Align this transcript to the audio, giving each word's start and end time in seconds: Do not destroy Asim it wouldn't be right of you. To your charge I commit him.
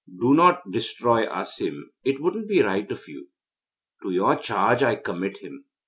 Do 0.19 0.33
not 0.33 0.71
destroy 0.71 1.27
Asim 1.27 1.83
it 2.03 2.19
wouldn't 2.19 2.47
be 2.47 2.63
right 2.63 2.89
of 2.91 3.07
you. 3.07 3.27
To 4.01 4.09
your 4.09 4.35
charge 4.35 4.81
I 4.81 4.95
commit 4.95 5.37
him. 5.43 5.65